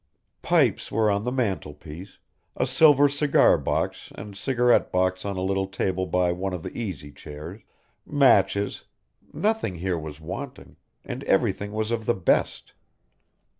[0.41, 2.17] Pipes were on the mantel piece,
[2.57, 6.75] a silver cigar box and cigarette box on a little table by one of the
[6.75, 7.61] easy chairs,
[8.03, 8.85] matches
[9.31, 12.73] nothing was here wanting, and everything was of the best.